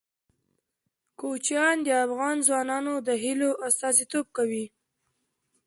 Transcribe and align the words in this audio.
کوچیان 1.19 1.77
د 1.87 1.89
افغان 2.05 2.37
ځوانانو 2.47 2.93
د 3.07 3.09
هیلو 3.23 3.49
استازیتوب 3.67 4.25
کوي. 4.37 4.65